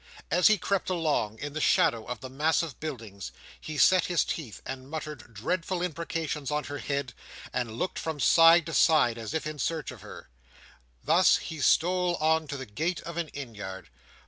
As 0.31 0.47
he 0.47 0.57
crept 0.57 0.89
along, 0.89 1.37
in 1.37 1.53
the 1.53 1.61
shadow 1.61 2.05
of 2.05 2.21
the 2.21 2.29
massive 2.31 2.79
buildings, 2.79 3.31
he 3.59 3.77
set 3.77 4.05
his 4.05 4.23
teeth, 4.25 4.59
and 4.65 4.89
muttered 4.89 5.31
dreadful 5.31 5.83
imprecations 5.83 6.49
on 6.49 6.63
her 6.63 6.79
head, 6.79 7.13
and 7.53 7.77
looked 7.77 7.99
from 7.99 8.19
side 8.19 8.65
to 8.65 8.73
side, 8.73 9.19
as 9.19 9.35
if 9.35 9.45
in 9.45 9.59
search 9.59 9.91
of 9.91 10.01
her. 10.01 10.27
Thus, 11.03 11.37
he 11.37 11.61
stole 11.61 12.15
on 12.15 12.47
to 12.47 12.57
the 12.57 12.65
gate 12.65 13.01
of 13.01 13.15
an 13.17 13.27
inn 13.27 13.53
yard. 13.53 13.91